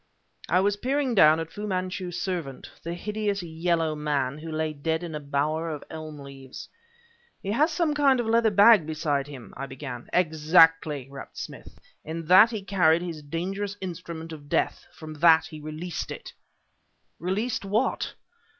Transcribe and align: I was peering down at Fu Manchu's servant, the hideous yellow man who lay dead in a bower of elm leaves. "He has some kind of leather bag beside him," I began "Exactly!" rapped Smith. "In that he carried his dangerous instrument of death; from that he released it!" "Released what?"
I 0.49 0.61
was 0.61 0.77
peering 0.77 1.13
down 1.13 1.39
at 1.39 1.51
Fu 1.51 1.67
Manchu's 1.67 2.19
servant, 2.19 2.71
the 2.81 2.95
hideous 2.95 3.43
yellow 3.43 3.93
man 3.93 4.39
who 4.39 4.51
lay 4.51 4.73
dead 4.73 5.03
in 5.03 5.13
a 5.13 5.19
bower 5.19 5.69
of 5.69 5.83
elm 5.91 6.17
leaves. 6.17 6.67
"He 7.43 7.51
has 7.51 7.71
some 7.71 7.93
kind 7.93 8.19
of 8.19 8.25
leather 8.25 8.49
bag 8.49 8.87
beside 8.87 9.27
him," 9.27 9.53
I 9.55 9.67
began 9.67 10.09
"Exactly!" 10.11 11.07
rapped 11.11 11.37
Smith. 11.37 11.77
"In 12.03 12.25
that 12.25 12.49
he 12.49 12.63
carried 12.63 13.03
his 13.03 13.21
dangerous 13.21 13.77
instrument 13.79 14.31
of 14.33 14.49
death; 14.49 14.87
from 14.91 15.13
that 15.19 15.45
he 15.45 15.59
released 15.59 16.09
it!" 16.09 16.33
"Released 17.19 17.63
what?" 17.63 18.15